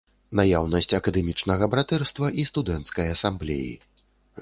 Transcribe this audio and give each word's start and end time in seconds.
Наяўнасць 0.37 0.95
акадэмічнага 0.99 1.69
братэрства 1.75 2.33
і 2.43 2.49
студэнцкай 2.51 3.15
асамблеі. 3.19 3.73